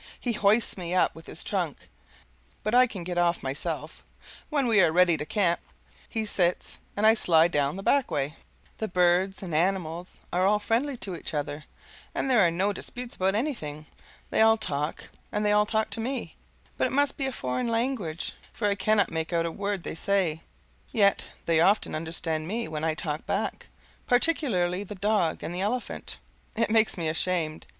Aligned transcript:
He 0.19 0.31
hoists 0.33 0.77
me 0.79 0.95
up 0.95 1.13
with 1.13 1.27
his 1.27 1.43
trunk, 1.43 1.87
but 2.63 2.73
I 2.73 2.87
can 2.87 3.03
get 3.03 3.19
off 3.19 3.43
myself; 3.43 4.03
when 4.49 4.65
we 4.65 4.81
are 4.81 4.91
ready 4.91 5.15
to 5.15 5.27
camp, 5.27 5.59
he 6.09 6.25
sits 6.25 6.79
and 6.97 7.05
I 7.05 7.13
slide 7.13 7.51
down 7.51 7.75
the 7.75 7.83
back 7.83 8.09
way. 8.09 8.33
The 8.79 8.87
birds 8.87 9.43
and 9.43 9.53
animals 9.53 10.19
are 10.33 10.43
all 10.43 10.57
friendly 10.57 10.97
to 10.97 11.15
each 11.15 11.35
other, 11.35 11.65
and 12.15 12.31
there 12.31 12.41
are 12.43 12.49
no 12.49 12.73
disputes 12.73 13.15
about 13.15 13.35
anything. 13.35 13.85
They 14.31 14.41
all 14.41 14.57
talk, 14.57 15.09
and 15.31 15.45
they 15.45 15.51
all 15.51 15.67
talk 15.67 15.91
to 15.91 15.99
me, 15.99 16.35
but 16.79 16.87
it 16.87 16.93
must 16.93 17.15
be 17.15 17.27
a 17.27 17.31
foreign 17.31 17.67
language, 17.67 18.33
for 18.51 18.67
I 18.67 18.73
cannot 18.73 19.11
make 19.11 19.31
out 19.31 19.45
a 19.45 19.51
word 19.51 19.83
they 19.83 19.93
say; 19.93 20.41
yet 20.89 21.25
they 21.45 21.59
often 21.59 21.93
understand 21.93 22.47
me 22.47 22.67
when 22.67 22.83
I 22.83 22.95
talk 22.95 23.27
back, 23.27 23.67
particularly 24.07 24.83
the 24.83 24.95
dog 24.95 25.43
and 25.43 25.53
the 25.53 25.61
elephant. 25.61 26.17
It 26.55 26.71
makes 26.71 26.97
me 26.97 27.07
ashamed. 27.07 27.67